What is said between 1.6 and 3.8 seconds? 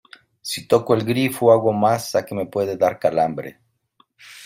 masa, que me puede dar calambre